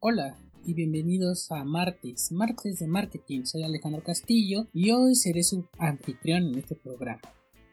[0.00, 3.42] Hola y bienvenidos a Martes, Martes de Marketing.
[3.42, 7.20] Soy Alejandro Castillo y hoy seré su anfitrión en este programa.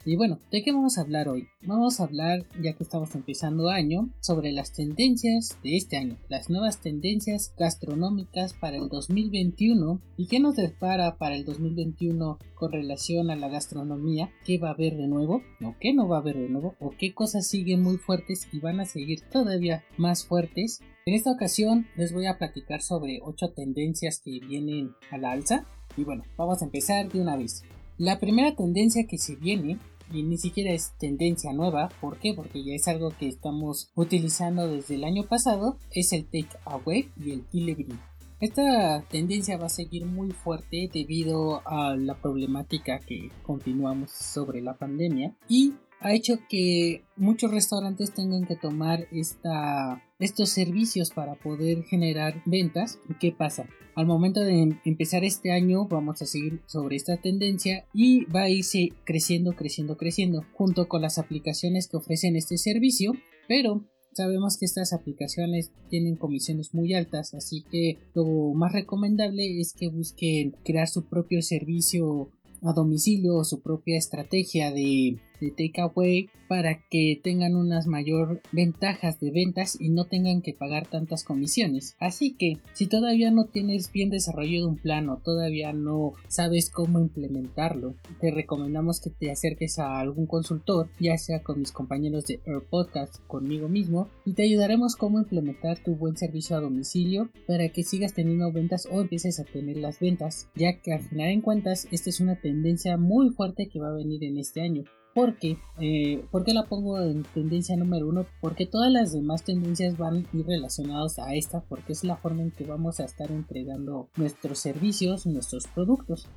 [0.07, 1.47] Y bueno, ¿de qué vamos a hablar hoy?
[1.63, 6.47] Vamos a hablar, ya que estamos empezando año, sobre las tendencias de este año, las
[6.47, 13.31] nuevas tendencias gastronómicas para el 2021 y qué nos depara para el 2021 con relación
[13.31, 16.37] a la gastronomía, qué va a haber de nuevo o qué no va a haber
[16.37, 20.81] de nuevo o qué cosas siguen muy fuertes y van a seguir todavía más fuertes.
[21.07, 25.65] En esta ocasión les voy a platicar sobre 8 tendencias que vienen a la alza
[25.97, 27.63] y bueno, vamos a empezar de una vez.
[27.97, 29.79] La primera tendencia que se viene
[30.11, 31.89] y ni siquiera es tendencia nueva.
[32.01, 32.33] ¿Por qué?
[32.33, 35.77] Porque ya es algo que estamos utilizando desde el año pasado.
[35.91, 37.97] Es el take away y el delivery.
[38.39, 44.73] Esta tendencia va a seguir muy fuerte debido a la problemática que continuamos sobre la
[44.73, 51.83] pandemia y ha hecho que muchos restaurantes tengan que tomar esta, estos servicios para poder
[51.83, 52.99] generar ventas.
[53.19, 53.67] ¿Qué pasa?
[53.95, 58.49] Al momento de empezar este año vamos a seguir sobre esta tendencia y va a
[58.49, 63.13] irse creciendo, creciendo, creciendo junto con las aplicaciones que ofrecen este servicio,
[63.47, 69.73] pero Sabemos que estas aplicaciones tienen comisiones muy altas, así que lo más recomendable es
[69.73, 72.29] que busquen crear su propio servicio
[72.61, 79.19] a domicilio o su propia estrategia de, de takeaway para que tengan unas mayor ventajas
[79.19, 81.95] de ventas y no tengan que pagar tantas comisiones.
[81.99, 86.99] Así que si todavía no tienes bien desarrollado un plan o todavía no sabes cómo
[86.99, 92.39] implementarlo, te recomendamos que te acerques a algún consultor, ya sea con mis compañeros de
[92.45, 97.69] Air Podcast, conmigo mismo, y te ayudaremos cómo implementar tu buen servicio a domicilio para
[97.69, 101.41] que sigas teniendo ventas o empieces a tener las ventas, ya que al final en
[101.41, 104.83] cuentas esta es una tendencia muy fuerte que va a venir en este año.
[105.15, 108.25] Porque, eh, ¿Por qué la pongo en tendencia número uno?
[108.41, 112.41] Porque todas las demás tendencias van a ir relacionadas a esta porque es la forma
[112.41, 116.27] en que vamos a estar entregando nuestros servicios, nuestros productos.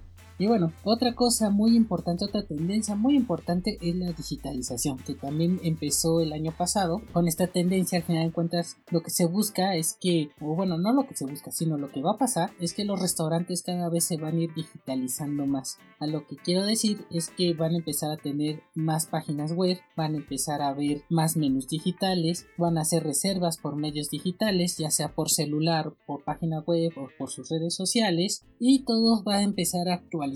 [0.40, 5.58] Y bueno, otra cosa muy importante, otra tendencia muy importante es la digitalización, que también
[5.64, 7.02] empezó el año pasado.
[7.12, 10.78] Con esta tendencia, al final de cuentas, lo que se busca es que, o bueno,
[10.78, 13.64] no lo que se busca, sino lo que va a pasar es que los restaurantes
[13.64, 15.78] cada vez se van a ir digitalizando más.
[15.98, 19.78] A lo que quiero decir es que van a empezar a tener más páginas web,
[19.96, 24.78] van a empezar a ver más menús digitales, van a hacer reservas por medios digitales,
[24.78, 29.36] ya sea por celular, por página web o por sus redes sociales, y todo va
[29.36, 30.27] a empezar a actualizar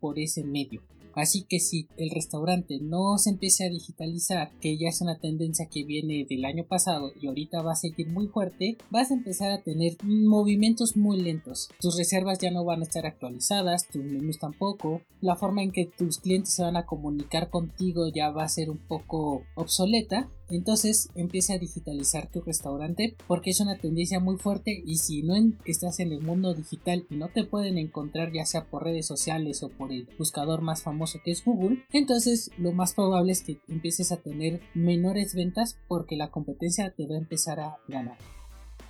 [0.00, 0.82] por ese medio.
[1.16, 5.66] Así que si el restaurante no se empieza a digitalizar, que ya es una tendencia
[5.66, 9.50] que viene del año pasado y ahorita va a seguir muy fuerte, vas a empezar
[9.50, 11.70] a tener movimientos muy lentos.
[11.80, 15.00] Tus reservas ya no van a estar actualizadas, tus menús tampoco.
[15.22, 18.68] La forma en que tus clientes se van a comunicar contigo ya va a ser
[18.68, 24.82] un poco obsoleta entonces empieza a digitalizar tu restaurante porque es una tendencia muy fuerte
[24.84, 25.34] y si no
[25.64, 29.62] estás en el mundo digital y no te pueden encontrar ya sea por redes sociales
[29.62, 33.58] o por el buscador más famoso que es Google, entonces lo más probable es que
[33.68, 38.18] empieces a tener menores ventas porque la competencia te va a empezar a ganar.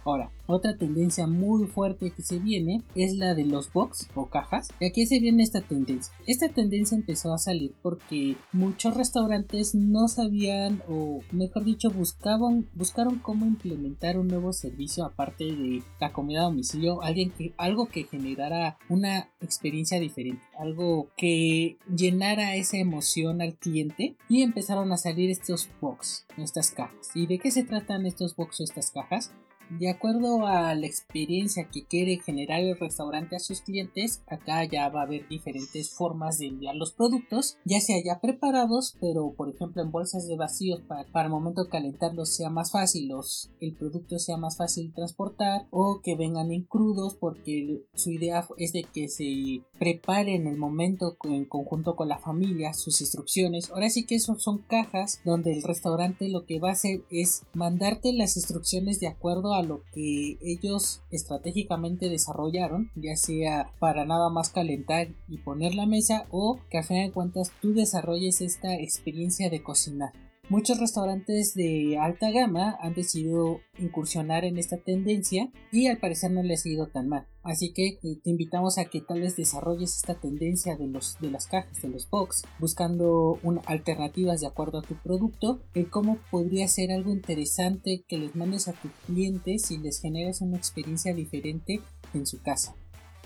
[0.06, 4.68] Ahora, otra tendencia muy fuerte que se viene es la de los box o cajas.
[4.78, 6.14] ¿Y aquí se viene esta tendencia?
[6.28, 13.18] Esta tendencia empezó a salir porque muchos restaurantes no sabían o mejor dicho buscaban buscaron
[13.18, 18.04] cómo implementar un nuevo servicio aparte de la comida a domicilio, alguien que algo que
[18.04, 25.30] generara una experiencia diferente, algo que llenara esa emoción al cliente y empezaron a salir
[25.30, 27.10] estos box, estas cajas.
[27.16, 29.32] ¿Y de qué se tratan estos box o estas cajas?
[29.70, 34.88] De acuerdo a la experiencia que quiere generar el restaurante a sus clientes, acá ya
[34.88, 39.48] va a haber diferentes formas de enviar los productos, ya sea ya preparados, pero por
[39.48, 43.50] ejemplo en bolsas de vacíos para, para el momento de calentarlos sea más fácil, los,
[43.60, 48.46] el producto sea más fácil de transportar, o que vengan en crudos porque su idea
[48.58, 53.70] es de que se prepare en el momento en conjunto con la familia sus instrucciones.
[53.70, 57.42] Ahora sí que eso son cajas donde el restaurante lo que va a hacer es
[57.52, 64.30] mandarte las instrucciones de acuerdo a lo que ellos estratégicamente desarrollaron, ya sea para nada
[64.30, 68.74] más calentar y poner la mesa o que a fin de cuentas tú desarrolles esta
[68.74, 70.25] experiencia de cocinar.
[70.48, 76.42] Muchos restaurantes de alta gama han decidido incursionar en esta tendencia y al parecer no
[76.42, 77.26] les ha ido tan mal.
[77.42, 81.30] Así que eh, te invitamos a que tal vez desarrolles esta tendencia de, los, de
[81.30, 86.66] las cajas, de los box, buscando alternativas de acuerdo a tu producto, el cómo podría
[86.68, 91.80] ser algo interesante que les mandes a tus clientes y les generes una experiencia diferente
[92.14, 92.74] en su casa.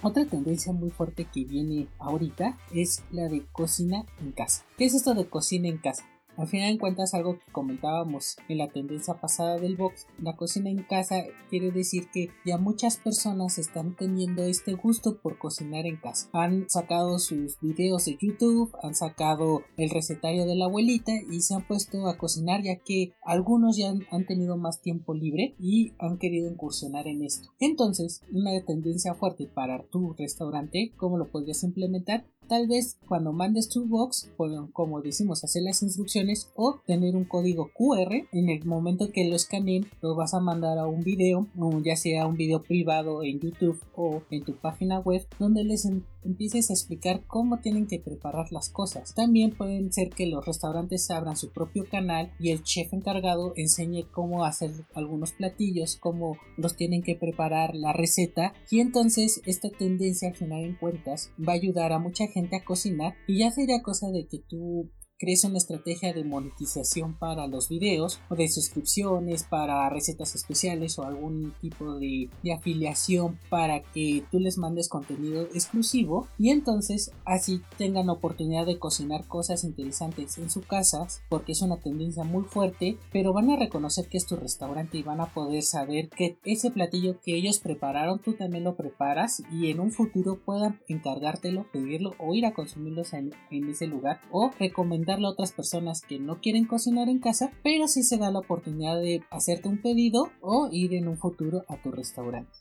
[0.02, 4.64] Otra tendencia muy fuerte que viene ahorita es la de cocina en casa.
[4.78, 6.04] ¿Qué es esto de cocina en casa?
[6.40, 10.70] Al final en cuentas, algo que comentábamos en la tendencia pasada del box, la cocina
[10.70, 15.98] en casa quiere decir que ya muchas personas están teniendo este gusto por cocinar en
[15.98, 16.30] casa.
[16.32, 21.54] Han sacado sus videos de YouTube, han sacado el recetario de la abuelita y se
[21.54, 25.92] han puesto a cocinar ya que algunos ya han, han tenido más tiempo libre y
[25.98, 27.50] han querido incursionar en esto.
[27.58, 32.24] Entonces, una tendencia fuerte para tu restaurante, ¿cómo lo podrías implementar?
[32.50, 34.28] Tal vez cuando mandes tu box,
[34.72, 38.26] como decimos, hacer las instrucciones o tener un código QR.
[38.32, 41.46] En el momento que lo escaneen, lo vas a mandar a un video,
[41.84, 45.88] ya sea un video privado en YouTube o en tu página web, donde les
[46.24, 49.14] empieces a explicar cómo tienen que preparar las cosas.
[49.14, 54.06] También pueden ser que los restaurantes abran su propio canal y el chef encargado enseñe
[54.10, 60.28] cómo hacer algunos platillos, cómo los tienen que preparar, la receta y entonces esta tendencia
[60.28, 63.82] al final en cuentas va a ayudar a mucha gente a cocinar y ya sería
[63.82, 64.90] cosa de que tú
[65.20, 71.04] crees una estrategia de monetización para los videos o de suscripciones para recetas especiales o
[71.04, 78.08] algún tipo de, afiliación para que tú les mandes contenido exclusivo y entonces así tengan
[78.08, 83.32] oportunidad de cocinar cosas interesantes en su casa porque es una tendencia muy fuerte pero
[83.34, 87.20] van a reconocer que es tu restaurante y van a poder saber que ese platillo
[87.20, 92.34] que ellos prepararon tú también lo preparas y en un futuro puedan encargártelo pedirlo o
[92.34, 96.66] ir a consumirlos en, en ese lugar o recomendar a otras personas que no quieren
[96.66, 100.94] cocinar en casa, pero sí se da la oportunidad de hacerte un pedido o ir
[100.94, 102.52] en un futuro a tu restaurante.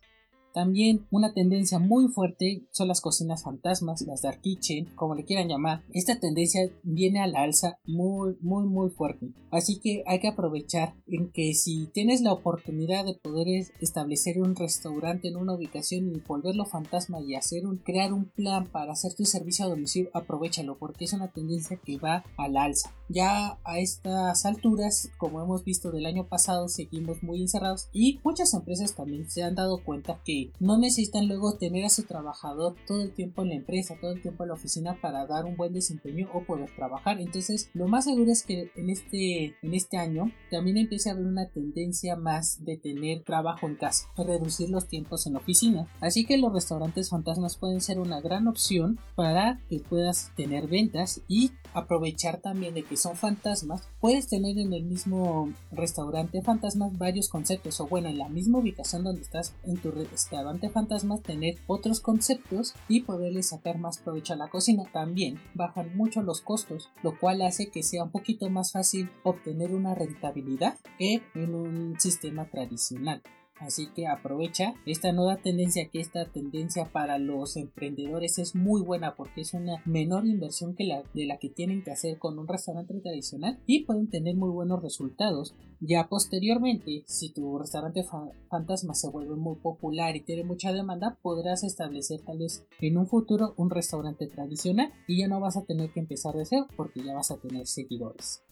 [0.54, 5.48] También una tendencia muy fuerte son las cocinas fantasmas, las dark kitchen, como le quieran
[5.48, 5.84] llamar.
[5.94, 9.34] Esta tendencia viene a la alza muy, muy, muy fuerte.
[9.52, 13.48] Así que hay que aprovechar en que si tienes la oportunidad de poder
[13.80, 18.68] establecer un restaurante en una ubicación y volverlo fantasma y hacer un, crear un plan
[18.72, 22.64] para hacer tu servicio a domicilio, aprovechalo porque es una tendencia que va a la
[22.64, 22.94] alza.
[23.10, 28.54] Ya a estas alturas, como hemos visto del año pasado, seguimos muy encerrados y muchas
[28.54, 33.02] empresas también se han dado cuenta que no necesitan luego tener a su trabajador todo
[33.02, 35.74] el tiempo en la empresa, todo el tiempo en la oficina para dar un buen
[35.74, 37.20] desempeño o poder trabajar.
[37.20, 41.26] Entonces, lo más seguro es que en este, en este año también empiece a haber
[41.26, 45.88] una tendencia más de tener trabajo en casa, reducir los tiempos en la oficina.
[46.02, 51.22] Así que los restaurantes fantasmas pueden ser una gran opción para que puedas tener ventas
[51.28, 53.88] y aprovechar también de que son fantasmas.
[54.00, 59.04] Puedes tener en el mismo restaurante fantasmas varios conceptos o bueno, en la misma ubicación
[59.04, 59.92] donde estás en tu
[60.30, 64.84] restaurante restaurante fantasmas tener otros conceptos y poderle sacar más provecho a la cocina.
[64.94, 69.74] También bajan mucho los costos, lo cual hace que sea un poquito más fácil obtener
[69.74, 73.24] una rentabilidad que en un sistema tradicional.
[73.60, 79.16] Así que aprovecha esta nueva tendencia, que esta tendencia para los emprendedores es muy buena
[79.16, 82.48] porque es una menor inversión que la de la que tienen que hacer con un
[82.48, 85.56] restaurante tradicional y pueden tener muy buenos resultados.
[85.82, 88.04] Ya posteriormente, si tu restaurante
[88.50, 93.08] fantasma se vuelve muy popular y tiene mucha demanda, podrás establecer tal vez en un
[93.08, 97.04] futuro un restaurante tradicional y ya no vas a tener que empezar de cero porque
[97.04, 98.44] ya vas a tener seguidores.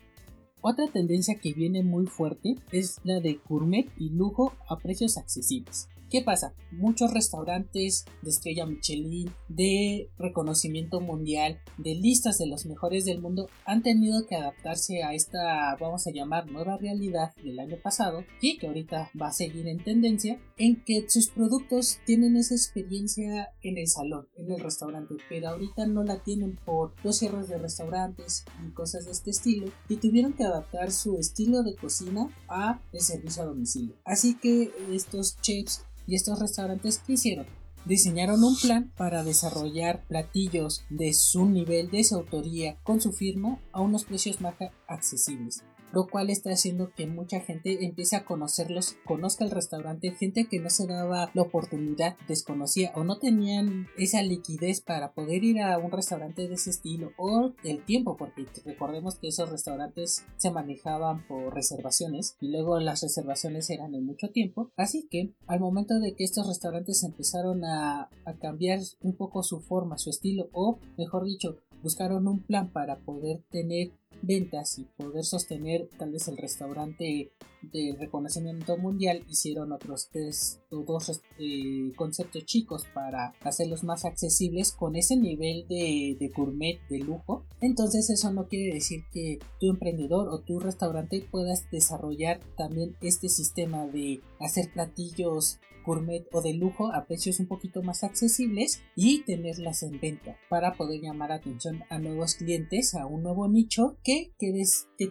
[0.61, 5.87] Otra tendencia que viene muy fuerte es la de gourmet y lujo a precios accesibles.
[6.09, 6.53] ¿Qué pasa?
[6.71, 13.49] Muchos restaurantes de estrella Michelin, de reconocimiento mundial, de listas de los mejores del mundo,
[13.65, 18.57] han tenido que adaptarse a esta, vamos a llamar, nueva realidad del año pasado y
[18.57, 23.77] que ahorita va a seguir en tendencia, en que sus productos tienen esa experiencia en
[23.77, 28.45] el salón, en el restaurante, pero ahorita no la tienen por los cierres de restaurantes
[28.65, 33.01] y cosas de este estilo y tuvieron que adaptar su estilo de cocina a el
[33.01, 33.95] servicio a domicilio.
[34.05, 37.45] Así que estos chefs y estos restaurantes ¿qué hicieron?
[37.85, 43.59] Diseñaron un plan para desarrollar platillos de su nivel, de su autoría, con su firma
[43.71, 44.55] a unos precios más
[44.87, 50.47] accesibles lo cual está haciendo que mucha gente empiece a conocerlos, conozca el restaurante, gente
[50.49, 55.61] que no se daba la oportunidad, desconocía o no tenían esa liquidez para poder ir
[55.61, 60.51] a un restaurante de ese estilo o el tiempo, porque recordemos que esos restaurantes se
[60.51, 65.99] manejaban por reservaciones y luego las reservaciones eran en mucho tiempo, así que al momento
[65.99, 70.79] de que estos restaurantes empezaron a, a cambiar un poco su forma, su estilo o
[70.97, 73.91] mejor dicho, buscaron un plan para poder tener
[74.21, 77.31] ventas y poder sostener tal vez el restaurante
[77.61, 84.71] de reconocimiento mundial hicieron otros tres o dos eh, conceptos chicos para hacerlos más accesibles
[84.71, 87.45] con ese nivel de, de gourmet de lujo.
[87.61, 93.29] Entonces eso no quiere decir que tu emprendedor o tu restaurante puedas desarrollar también este
[93.29, 99.23] sistema de hacer platillos gourmet o de lujo a precios un poquito más accesibles y
[99.23, 104.33] tenerlas en venta para poder llamar atención a nuevos clientes, a un nuevo nicho que,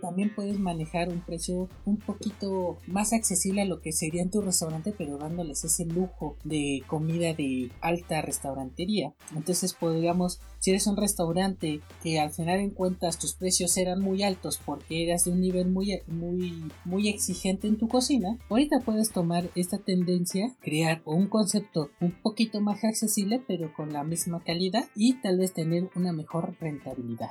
[0.01, 4.43] también puedes manejar un precio un poquito más accesible a lo que sería en tu
[4.43, 9.15] restaurante, pero dándoles ese lujo de comida de alta restaurantería.
[9.35, 14.23] Entonces podríamos, si eres un restaurante que al final en cuentas tus precios eran muy
[14.23, 19.11] altos porque eras de un nivel muy, muy, muy exigente en tu cocina, ahorita puedes
[19.11, 24.87] tomar esta tendencia crear un concepto un poquito más accesible pero con la misma calidad
[24.97, 27.31] y tal vez tener una mejor rentabilidad.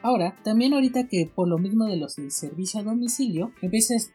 [0.00, 3.52] Ahora, también ahorita que por lo mismo de los del servicio a domicilio,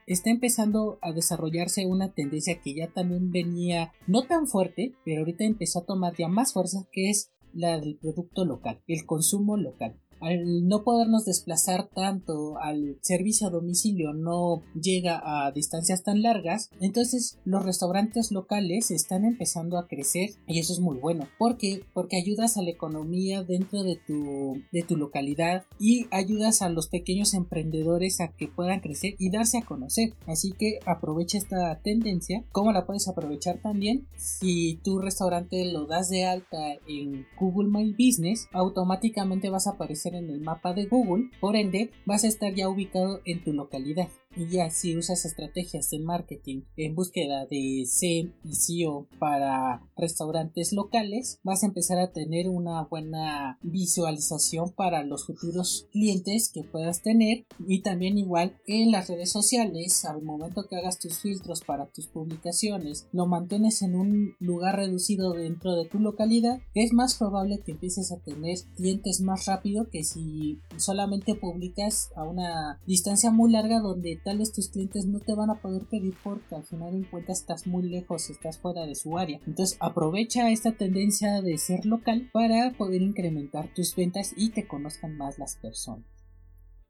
[0.06, 5.44] está empezando a desarrollarse una tendencia que ya también venía no tan fuerte, pero ahorita
[5.44, 10.00] empezó a tomar ya más fuerza, que es la del producto local, el consumo local
[10.22, 16.70] al no podernos desplazar tanto al servicio a domicilio no llega a distancias tan largas
[16.80, 21.28] entonces los restaurantes locales están empezando a crecer y eso es muy bueno.
[21.38, 26.70] Porque porque ayudas a la economía dentro de tu de tu localidad y ayudas a
[26.70, 30.14] los pequeños emprendedores a que puedan crecer y darse a conocer.
[30.26, 32.44] Así que aprovecha esta tendencia.
[32.52, 37.92] Cómo la puedes aprovechar también si tu restaurante lo das de alta en Google My
[37.92, 42.54] Business automáticamente vas a aparecer en el mapa de Google, por ende vas a estar
[42.54, 44.10] ya ubicado en tu localidad.
[44.38, 50.74] Y ya si usas estrategias de marketing en búsqueda de SEM y SEO para restaurantes
[50.74, 57.02] locales, vas a empezar a tener una buena visualización para los futuros clientes que puedas
[57.02, 57.46] tener.
[57.68, 62.06] Y también igual en las redes sociales, al momento que hagas tus filtros para tus
[62.08, 67.72] publicaciones, lo mantienes en un lugar reducido dentro de tu localidad, es más probable que
[67.72, 73.80] empieces a tener clientes más rápido que si solamente publicas a una distancia muy larga
[73.80, 77.06] donde tal vez tus clientes no te van a poder pedir porque al final en
[77.06, 79.40] cuenta estás muy lejos, estás fuera de su área.
[79.48, 85.16] Entonces aprovecha esta tendencia de ser local para poder incrementar tus ventas y te conozcan
[85.16, 86.04] más las personas.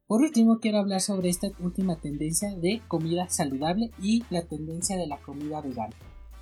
[0.07, 5.05] Por último, quiero hablar sobre esta última tendencia de comida saludable y la tendencia de
[5.05, 5.95] la comida vegana.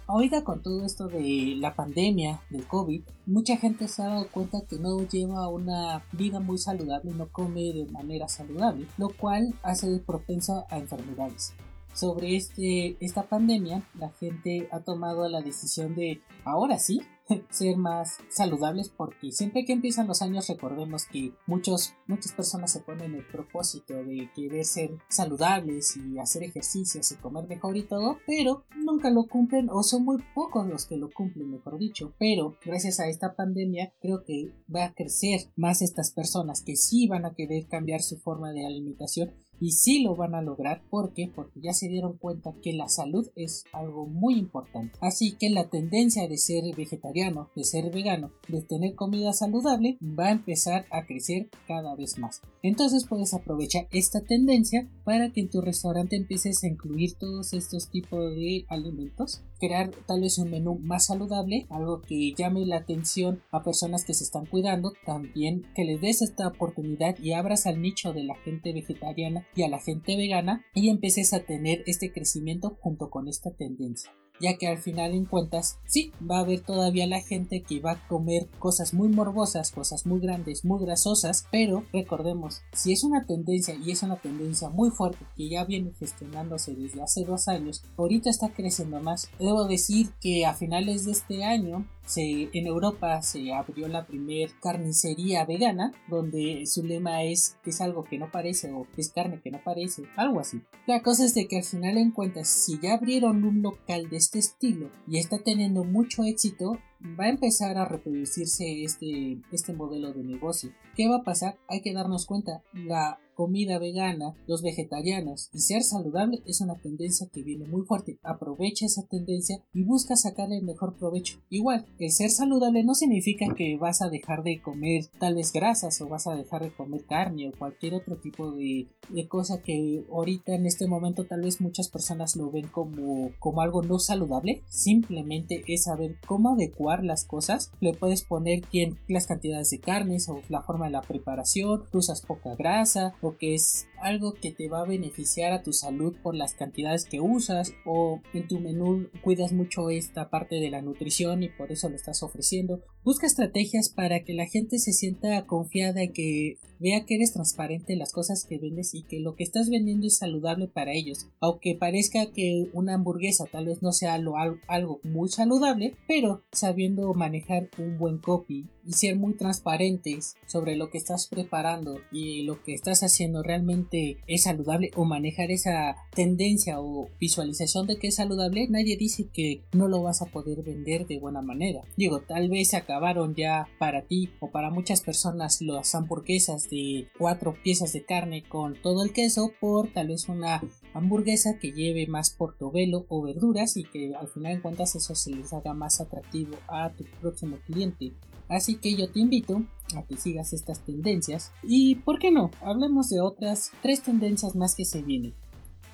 [0.07, 4.61] Ahorita con todo esto de la pandemia del COVID, mucha gente se ha dado cuenta
[4.69, 9.97] que no lleva una vida muy saludable no come de manera saludable, lo cual hace
[9.97, 11.53] propenso a enfermedades.
[11.93, 17.01] Sobre este, esta pandemia, la gente ha tomado la decisión de, ahora sí,
[17.49, 22.81] ser más saludables porque siempre que empiezan los años recordemos que muchos, muchas personas se
[22.81, 28.19] ponen el propósito de querer ser saludables y hacer ejercicios y comer mejor y todo,
[28.25, 32.13] pero nunca lo cumplen o son muy pocos los que lo cumplen, mejor dicho.
[32.19, 37.07] Pero gracias a esta pandemia creo que va a crecer más estas personas que sí
[37.07, 41.31] van a querer cambiar su forma de alimentación y sí lo van a lograr porque
[41.33, 44.97] porque ya se dieron cuenta que la salud es algo muy importante.
[45.01, 50.27] Así que la tendencia de ser vegetariano de ser vegano de tener comida saludable va
[50.27, 52.41] a empezar a crecer cada vez más.
[52.61, 57.89] Entonces puedes aprovechar esta tendencia para que en tu restaurante empieces a incluir todos estos
[57.89, 63.41] tipos de alimentos crear tal vez un menú más saludable, algo que llame la atención
[63.51, 67.81] a personas que se están cuidando, también que les des esta oportunidad y abras al
[67.81, 72.11] nicho de la gente vegetariana y a la gente vegana y empieces a tener este
[72.11, 76.61] crecimiento junto con esta tendencia ya que al final en cuentas sí va a haber
[76.61, 81.47] todavía la gente que va a comer cosas muy morbosas, cosas muy grandes, muy grasosas,
[81.51, 85.93] pero recordemos, si es una tendencia y es una tendencia muy fuerte que ya viene
[85.99, 89.29] gestionándose desde hace dos años, ahorita está creciendo más.
[89.39, 95.45] Debo decir que a finales de este año en Europa se abrió la primer carnicería
[95.45, 99.59] vegana, donde su lema es es algo que no parece o es carne que no
[99.63, 100.61] parece, algo así.
[100.87, 104.17] La cosa es de que al final en cuentas, si ya abrieron un local de
[104.17, 106.77] este estilo y está teniendo mucho éxito,
[107.19, 110.71] va a empezar a reproducirse este, este modelo de negocio.
[110.95, 111.57] ¿Qué va a pasar?
[111.67, 117.27] Hay que darnos cuenta, la comida vegana, los vegetarianos y ser saludable es una tendencia
[117.31, 118.17] que viene muy fuerte.
[118.23, 121.39] Aprovecha esa tendencia y busca sacarle el mejor provecho.
[121.49, 125.99] Igual, el ser saludable no significa que vas a dejar de comer tal vez grasas
[126.01, 130.05] o vas a dejar de comer carne o cualquier otro tipo de, de cosa que
[130.09, 134.63] ahorita en este momento tal vez muchas personas lo ven como, como algo no saludable.
[134.69, 140.29] Simplemente es saber cómo adecuar las cosas, le puedes poner quién, las cantidades de carnes
[140.29, 144.69] o la forma de la preparación, usas poca grasa o que es algo que te
[144.69, 149.09] va a beneficiar a tu salud por las cantidades que usas o en tu menú
[149.23, 152.83] cuidas mucho esta parte de la nutrición y por eso lo estás ofreciendo.
[153.03, 157.99] Busca estrategias para que la gente se sienta confiada que vea que eres transparente en
[157.99, 161.27] las cosas que vendes y que lo que estás vendiendo es saludable para ellos.
[161.39, 167.69] Aunque parezca que una hamburguesa tal vez no sea algo muy saludable, pero sabiendo manejar
[167.77, 172.73] un buen copy y ser muy transparentes sobre lo que estás preparando y lo que
[172.73, 173.94] estás haciendo realmente
[174.27, 179.63] es saludable o manejar esa tendencia o visualización de que es saludable, nadie dice que
[179.73, 181.81] no lo vas a poder vender de buena manera.
[181.97, 187.55] Digo, tal vez acabaron ya para ti o para muchas personas las hamburguesas de cuatro
[187.63, 190.61] piezas de carne con todo el queso por tal vez una
[190.93, 195.31] hamburguesa que lleve más portobelo o verduras y que al final en cuentas eso se
[195.31, 198.13] les haga más atractivo a tu próximo cliente.
[198.47, 199.63] Así que yo te invito
[199.95, 202.51] a que sigas estas tendencias y, ¿por qué no?
[202.61, 205.33] Hablemos de otras tres tendencias más que se vienen.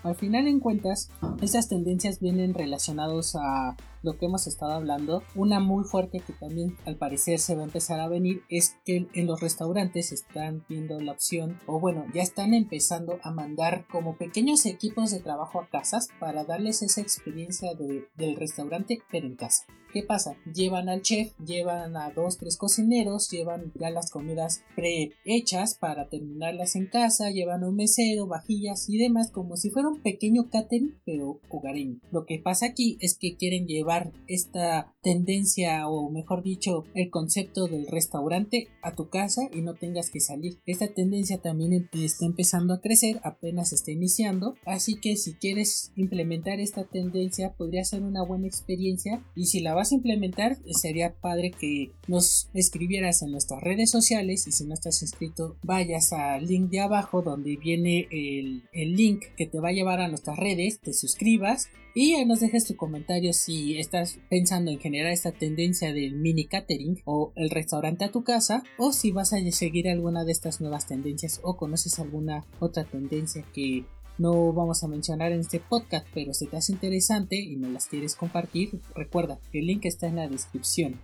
[0.03, 5.21] Al final en cuentas, estas tendencias vienen relacionados a lo que hemos estado hablando.
[5.35, 9.07] Una muy fuerte que también al parecer se va a empezar a venir es que
[9.13, 14.15] en los restaurantes están viendo la opción o bueno, ya están empezando a mandar como
[14.15, 19.65] pequeños equipos de trabajo a casas para darles esa experiencia del restaurante pero en casa.
[19.93, 20.37] ¿Qué pasa?
[20.53, 26.77] Llevan al chef, llevan a dos, tres cocineros, llevan ya las comidas prehechas para terminarlas
[26.77, 31.41] en casa, llevan un mesero, vajillas y demás como si fuera un pequeño catering pero
[31.49, 31.99] hogareño.
[32.11, 37.67] Lo que pasa aquí es que quieren llevar esta tendencia o mejor dicho el concepto
[37.67, 40.59] del restaurante a tu casa y no tengas que salir.
[40.65, 46.61] Esta tendencia también está empezando a crecer, apenas está iniciando, así que si quieres implementar
[46.61, 51.51] esta tendencia podría ser una buena experiencia y si la vas a implementar, sería padre
[51.51, 56.69] que nos escribieras en nuestras redes sociales y si no estás inscrito, vayas al link
[56.69, 60.79] de abajo donde viene el, el link que te va a llevar a nuestras redes,
[60.79, 66.15] te suscribas y nos dejes tu comentario si estás pensando en generar esta tendencia del
[66.15, 70.31] mini catering o el restaurante a tu casa o si vas a seguir alguna de
[70.31, 73.85] estas nuevas tendencias o conoces alguna otra tendencia que
[74.21, 77.87] no vamos a mencionar en este podcast, pero si te hace interesante y no las
[77.87, 80.99] quieres compartir, recuerda el link está en la descripción.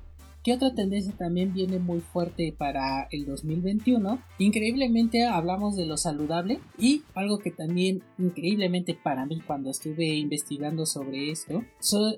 [0.47, 4.17] ¿Qué otra tendencia también viene muy fuerte para el 2021?
[4.39, 10.85] Increíblemente hablamos de lo saludable y algo que también increíblemente para mí cuando estuve investigando
[10.85, 11.65] sobre esto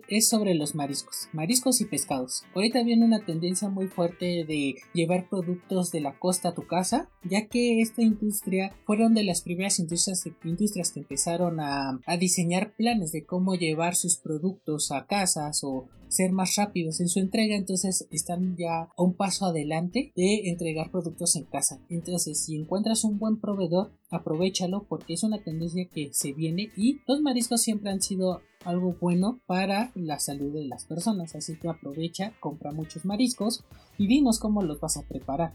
[0.07, 2.43] es sobre los mariscos, mariscos y pescados.
[2.53, 7.09] Ahorita viene una tendencia muy fuerte de llevar productos de la costa a tu casa,
[7.23, 12.75] ya que esta industria fueron de las primeras industrias, industrias que empezaron a, a diseñar
[12.75, 17.55] planes de cómo llevar sus productos a casas o ser más rápidos en su entrega,
[17.55, 21.79] entonces están ya a un paso adelante de entregar productos en casa.
[21.89, 26.99] Entonces, si encuentras un buen proveedor, aprovechalo porque es una tendencia que se viene y
[27.07, 31.69] los mariscos siempre han sido algo bueno para la salud de las personas, así que
[31.69, 33.63] aprovecha, compra muchos mariscos
[33.97, 35.53] y dinos cómo los vas a preparar.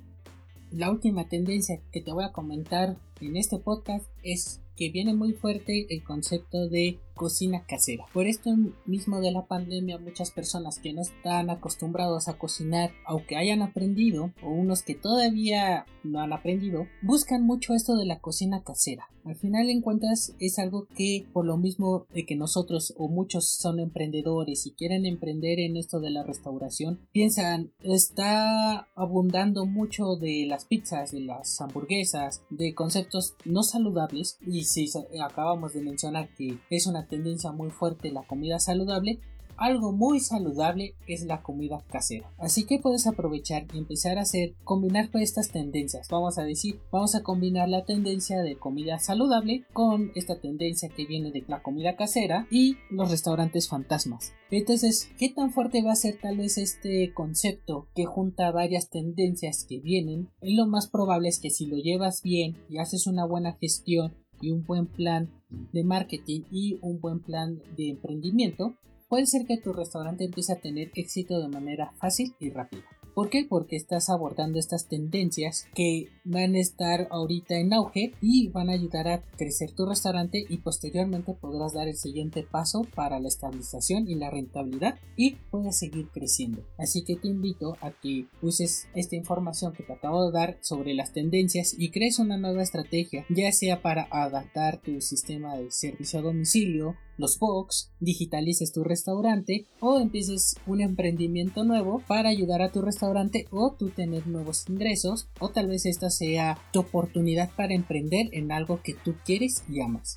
[0.70, 5.32] La última tendencia que te voy a comentar en este podcast es que viene muy
[5.32, 8.06] fuerte el concepto de cocina casera.
[8.12, 8.50] Por esto
[8.86, 14.32] mismo de la pandemia, muchas personas que no están acostumbrados a cocinar, aunque hayan aprendido,
[14.42, 19.08] o unos que todavía no han aprendido, buscan mucho esto de la cocina casera.
[19.24, 23.48] Al final en cuentas es algo que por lo mismo de que nosotros o muchos
[23.48, 30.44] son emprendedores y quieren emprender en esto de la restauración, piensan está abundando mucho de
[30.46, 34.90] las pizzas, de las hamburguesas, de conceptos no saludables y si
[35.22, 39.20] acabamos de mencionar que es una tendencia muy fuerte la comida saludable,
[39.56, 42.30] algo muy saludable es la comida casera.
[42.38, 46.08] Así que puedes aprovechar y empezar a hacer, combinar con estas tendencias.
[46.10, 51.06] Vamos a decir, vamos a combinar la tendencia de comida saludable con esta tendencia que
[51.06, 54.32] viene de la comida casera y los restaurantes fantasmas.
[54.50, 59.64] Entonces, ¿qué tan fuerte va a ser tal vez este concepto que junta varias tendencias
[59.68, 60.30] que vienen?
[60.40, 64.14] lo más probable es que si lo llevas bien y haces una buena gestión
[64.44, 65.30] y un buen plan
[65.72, 68.74] de marketing y un buen plan de emprendimiento,
[69.08, 72.84] puede ser que tu restaurante empiece a tener éxito de manera fácil y rápida.
[73.14, 73.46] ¿Por qué?
[73.48, 78.72] Porque estás abordando estas tendencias que van a estar ahorita en auge y van a
[78.72, 84.08] ayudar a crecer tu restaurante y posteriormente podrás dar el siguiente paso para la estabilización
[84.08, 86.66] y la rentabilidad y puedas seguir creciendo.
[86.76, 90.94] Así que te invito a que uses esta información que te acabo de dar sobre
[90.94, 96.18] las tendencias y crees una nueva estrategia, ya sea para adaptar tu sistema de servicio
[96.18, 102.72] a domicilio los box, digitalices tu restaurante o empieces un emprendimiento nuevo para ayudar a
[102.72, 107.74] tu restaurante o tú tener nuevos ingresos o tal vez esta sea tu oportunidad para
[107.74, 110.16] emprender en algo que tú quieres y amas.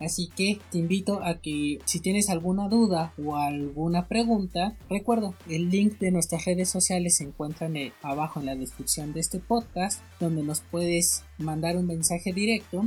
[0.00, 5.70] Así que te invito a que si tienes alguna duda o alguna pregunta, recuerda, el
[5.70, 7.68] link de nuestras redes sociales se encuentra
[8.02, 12.84] abajo en la descripción de este podcast, donde nos puedes mandar un mensaje directo,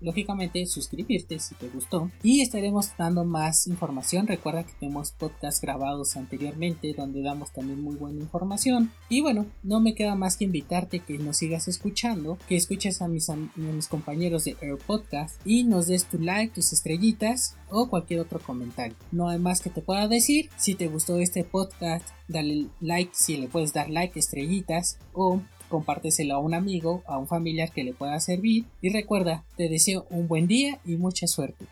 [0.00, 4.26] lógicamente suscribirte si te gustó y estaremos dando más información.
[4.26, 8.92] Recuerda que tenemos podcasts grabados anteriormente donde damos también muy buena información.
[9.08, 13.08] Y bueno, no me queda más que invitarte que nos sigas escuchando, que escuches a
[13.08, 18.20] mis, a mis compañeros de Air Podcast y nos des tu tus estrellitas o cualquier
[18.20, 18.96] otro comentario.
[19.12, 20.50] No hay más que te pueda decir.
[20.56, 26.34] Si te gustó este podcast, dale like si le puedes dar like, estrellitas o compárteselo
[26.34, 30.26] a un amigo, a un familiar que le pueda servir y recuerda, te deseo un
[30.26, 31.66] buen día y mucha suerte.